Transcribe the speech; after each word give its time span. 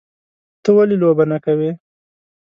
_ته 0.63 0.69
ولې 0.77 0.95
لوبه 1.01 1.23
نه 1.31 1.37
کوې؟ 1.45 1.71